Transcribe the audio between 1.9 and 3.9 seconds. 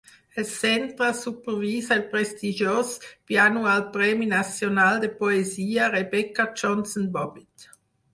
el prestigiós bianual